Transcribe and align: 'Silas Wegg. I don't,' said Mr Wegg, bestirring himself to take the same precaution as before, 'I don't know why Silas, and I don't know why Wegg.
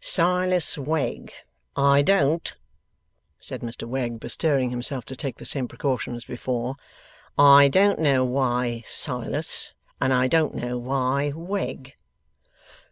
'Silas 0.00 0.76
Wegg. 0.76 1.32
I 1.76 2.02
don't,' 2.02 2.56
said 3.38 3.60
Mr 3.60 3.86
Wegg, 3.86 4.18
bestirring 4.18 4.70
himself 4.70 5.04
to 5.04 5.14
take 5.14 5.36
the 5.36 5.44
same 5.44 5.68
precaution 5.68 6.16
as 6.16 6.24
before, 6.24 6.74
'I 7.38 7.68
don't 7.68 8.00
know 8.00 8.24
why 8.24 8.82
Silas, 8.84 9.74
and 10.00 10.12
I 10.12 10.26
don't 10.26 10.56
know 10.56 10.76
why 10.76 11.28
Wegg. 11.36 11.94